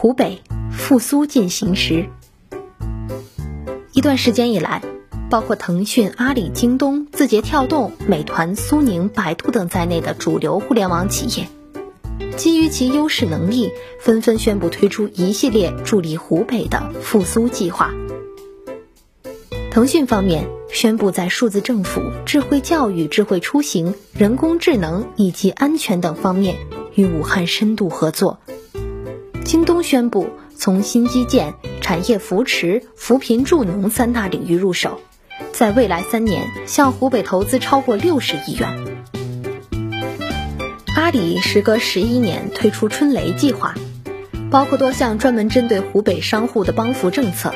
[0.00, 0.40] 湖北
[0.72, 2.08] 复苏进行时。
[3.92, 4.80] 一段时间以来，
[5.28, 11.46] 包括腾讯、阿里、京东、字节跳动、美团、苏宁、百度等在内的主流互联网企业，
[12.38, 17.90] 基于其优势能力，纷纷宣布推出一系列助力湖北的复苏计划。
[19.70, 26.56] 腾讯方面宣布在数字政府、智慧教育、智慧出行、人工智能以及安全等方面
[26.94, 28.38] 与武汉深度合作。
[29.50, 35.00] 京东宣布从新基建、产业扶持、扶贫助农三大领域入手，
[35.50, 38.68] 在未来三年向湖北投资超过六十亿元。
[40.94, 43.74] 阿里时隔十一年推出春雷计划，
[44.52, 47.52] 包括多项专门针对湖北商户的帮扶政策。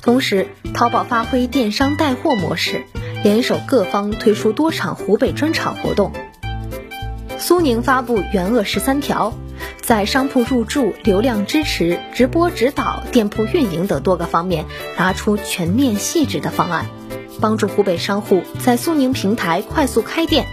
[0.00, 2.86] 同时，淘宝发挥电商带货模式，
[3.22, 6.12] 联手各方推出多场湖北专场活动。
[7.36, 9.34] 苏宁发布“援鄂十三条”，
[9.90, 14.64] 在商铺入驻、流量支持、直播指导、店铺运营等多个方面
[14.96, 16.86] 拿出全面细致的方案，
[17.40, 20.46] 帮助湖北商户在苏宁平台快速开店。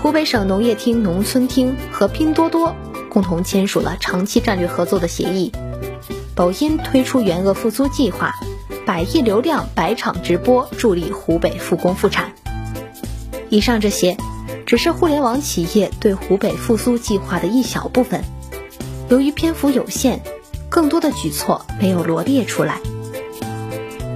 [0.00, 2.74] 湖北省农业厅、农村厅和拼多多
[3.10, 5.52] 共同签署了长期战略合作的协议。
[6.34, 8.34] 抖音推出援鄂复苏计划，
[8.86, 12.32] 百亿流量百场直播助力湖北复工复产。
[13.50, 14.16] 以上这些，
[14.74, 18.24] 只是互联网企业对湖北复苏计划的一小部分。
[19.08, 20.20] 由于篇幅有限，
[20.68, 22.80] 更多的举措没有罗列出来。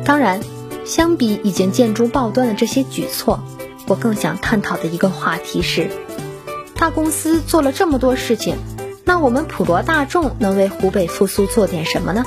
[0.05, 0.41] 当然，
[0.85, 3.39] 相比已经见诸报端的这些举措，
[3.87, 5.93] 我更想探讨的一个话题是：
[6.75, 8.57] 大公司做了这么多事情。
[9.05, 12.25] 那我们普罗大众能为湖北复苏做点什么呢？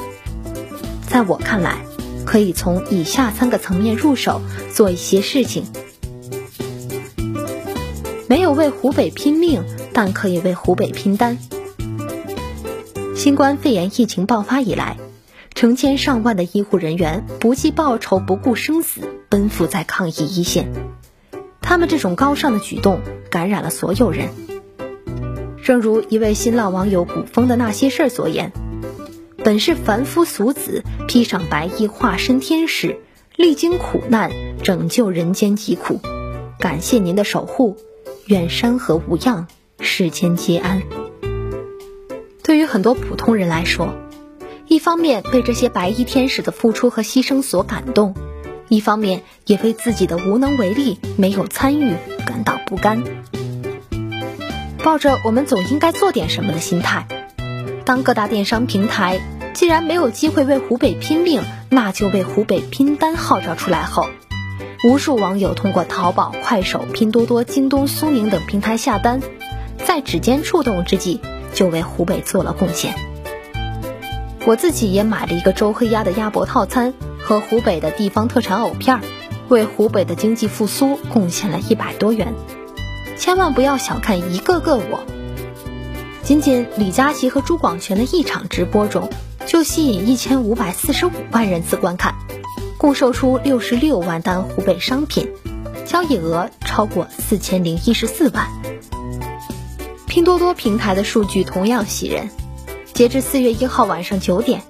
[1.05, 1.79] 在我看来，
[2.25, 4.39] 可以从以下三个层面入手
[4.73, 5.65] 做一些事情。
[8.31, 11.37] 没有为湖北拼命，但可以为湖北拼单。
[13.13, 14.95] 新冠肺炎疫情爆发以来，
[15.53, 20.71] 成千上万的医护人员不计报酬、不顾生死奔赴在抗疫一线，
[21.59, 24.29] 他们这种高尚的举动感染了所有人。
[25.61, 28.53] 正如一位新浪网友古风的那些事儿所言
[29.43, 32.95] ：“本是凡夫俗子，披上白衣化身天使，
[33.35, 34.31] 历经苦难
[34.63, 35.99] 拯救人间疾苦。
[36.57, 37.75] 感谢您的守护，
[38.31, 39.45] 愿山河无恙，
[39.81, 40.81] 世间皆安。”
[42.41, 43.93] 对于很多普通人来说，
[44.67, 48.15] 一方面被这些白衣天使的付出和牺牲所感动，
[48.69, 51.93] 一方面也为自己的无能为力、没有参与
[52.25, 53.03] 感到不甘。
[54.81, 57.05] 抱着我们总应该做点什么的心态，
[57.83, 59.19] 当各大电商平台
[59.53, 64.07] 既然没有机会为湖北拼命，那就为湖北拼单号召出来后，
[64.83, 69.21] 无数网友通过淘宝、快手、拼多多、京东、苏宁等平台下单，
[69.85, 71.19] 在指尖触动之际，
[71.53, 72.95] 就为湖北做了贡献。
[74.47, 79.01] 我自己也买了一个周黑鸭的鸭脖套餐和湖北的地方特产藕片儿，
[79.49, 82.33] 为湖北的经济复苏贡献了一百多元。
[83.19, 85.03] 千万不要小看一个个我，
[86.23, 89.11] 仅仅李佳琦和朱广权的一场直播中，
[89.45, 92.15] 就吸引一千五百四十五万人次观看，
[92.81, 95.29] 共售出六十六万单湖北商品，
[95.85, 98.47] 交易额超过四千零一十四万。
[100.07, 102.31] 拼多多平台的数据同样喜人，
[102.91, 104.63] 截至四月一号晚上九点，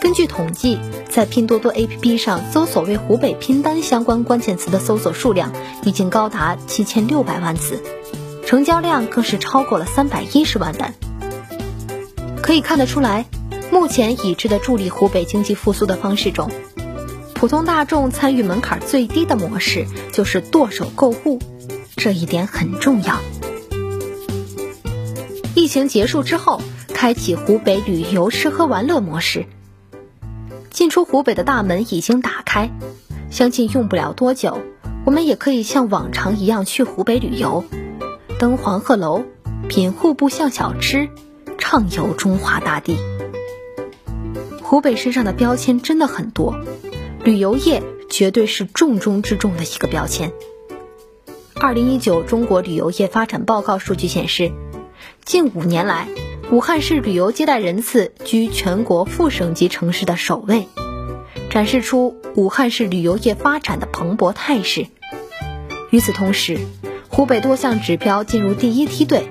[0.00, 0.78] 根据统计，
[1.10, 5.52] 在拼多多 APP 上搜索为湖北拼单相关关键词的搜索数量
[5.84, 7.82] 已经高达七千六百万次。
[8.46, 10.94] 成交量更是超过了三百一十万单，
[12.42, 13.26] 可以看得出来，
[13.70, 16.50] 目前已知的助力湖北经济复苏的方式中，
[17.40, 21.38] 普通大众参与门槛最低的模式就是剁手购物，
[21.96, 23.18] 这一点很重要。
[25.54, 26.60] 疫情结束之后，
[26.92, 29.46] 开启湖北旅游吃喝玩乐模式，
[30.68, 32.70] 进出湖北的大门已经打开，
[33.30, 34.58] 相信用不了多久，
[35.06, 37.64] 我们也可以像往常一样去湖北旅游。
[38.38, 39.24] 登黄鹤楼，
[39.66, 41.08] 品户部巷小吃，
[41.56, 42.98] 畅游中华大地。
[44.62, 46.54] 湖北身上的标签真的很多，
[47.22, 50.32] 旅游业绝对是重中之重的一个标签。
[51.54, 54.52] 二零一九中国旅游业发展报告数据显示，
[55.26, 56.08] 近五年来，
[56.50, 60.66] 武汉市旅游接待人次居全国副省级城市的首位，
[61.50, 64.86] 展示出武汉市旅游业发展的蓬勃态势。
[65.90, 66.58] 与此同时，
[67.10, 69.30] 湖北多项指标进入第一梯队，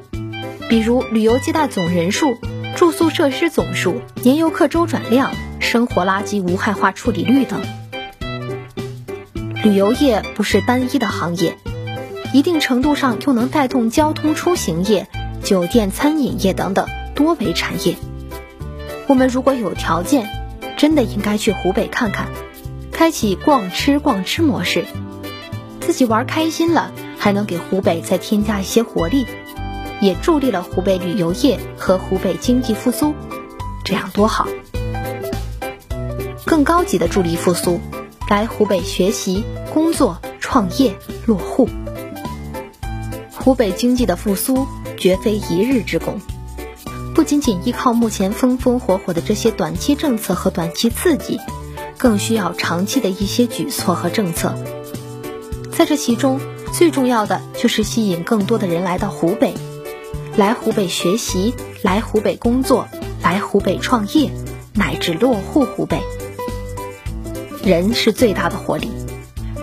[0.69, 2.37] 比如旅游接待总人数、
[2.75, 5.31] 住宿设施总数、年游客周转量、
[5.71, 7.61] 生活垃圾无害化处理率等。
[9.63, 11.59] 旅游业不是单一的行业，
[12.33, 15.07] 一定程度上又能带动交通出行业、
[15.43, 17.97] 酒店餐饮业等等多维产业。
[19.05, 20.27] 我们如果有条件，
[20.75, 22.29] 真的应该去湖北看看，
[22.91, 24.85] 开启逛吃逛吃模式，
[25.81, 29.27] 自己玩开心了，还能给湖北再添加一些活力，
[30.01, 33.13] 也助力了湖北旅游业和湖北经济复苏，
[33.85, 34.47] 这样多好！
[36.49, 37.79] 更高级的助力复苏，
[38.27, 40.95] 来湖北学习、工作、创业、
[41.27, 41.69] 落户。
[43.31, 44.65] 湖北经济的复苏
[44.97, 46.19] 绝非一日之功。
[47.13, 51.39] 不仅仅依靠目前风风火火的这些短期政策和短期刺激，
[51.99, 54.55] 更需要长期的一些举措和政策。
[55.71, 56.39] 在这其中，
[56.73, 59.53] 最重要的就是吸引更多的人来到湖北，
[60.35, 61.53] 来湖北学习，
[61.83, 62.87] 来湖北工作，
[63.21, 64.31] 来湖北创业，
[64.73, 66.01] 乃至落户湖北。
[67.63, 68.89] 人是最大的活力，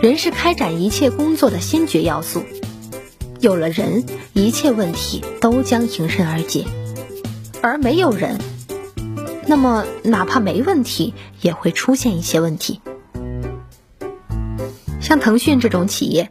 [0.01, 2.43] 人是开展一切工作的先决要素。
[3.39, 6.65] 有了人，一切问题都将迎刃而解。
[7.61, 8.39] 而没有人，
[9.47, 12.81] 那么哪怕没问题，也会出现一些问题。
[15.01, 16.29] 像腾讯这种企业，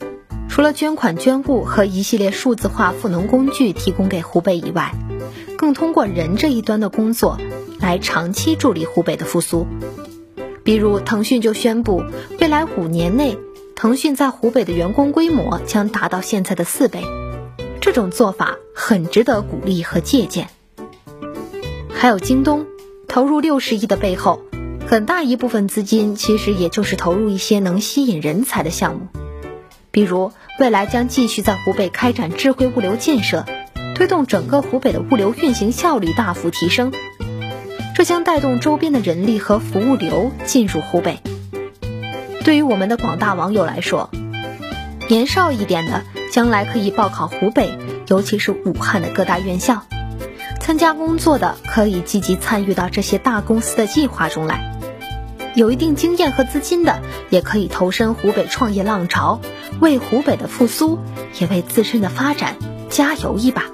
[0.48, 4.94] 除了捐款捐物和一系列数字化赋能工具提供给湖北以外，
[5.58, 7.38] 更通过人这一端的工作
[7.80, 9.66] 来长期助力湖北的复苏。
[10.66, 12.02] 比如，腾讯就宣布，
[12.40, 13.38] 未来五年内，
[13.76, 17.04] 腾讯在湖北的员工规模将达到现在的四倍。
[17.80, 20.48] 这种做法很值得鼓励和借鉴。
[21.88, 22.66] 还有京东
[23.06, 24.42] 投入六十亿的背后，
[24.88, 29.06] 很大一部分资金其实也就是投入一些能吸引人才的项目，
[29.92, 33.46] 比如未来将继续在湖北开展智慧物流建设，
[33.94, 36.92] 推动整个湖北的物流运行效率大幅提升，
[37.96, 41.18] 这将带动周边的人力和服务流进入湖北。
[42.44, 44.10] 对于我们的广大网友来说，
[45.08, 47.78] 年少一点的将来可以报考湖北，
[48.08, 49.82] 尤其是武汉的各大院校。
[50.60, 54.78] 参加工作的可以积极参与到这些大公司的计划中来，
[55.54, 57.00] 有一定经验和资金的
[57.30, 59.40] 也可以投身湖北创业浪潮，
[59.80, 60.98] 为湖北的复苏，
[61.40, 62.56] 也为自身的发展
[62.90, 63.64] 加油一把。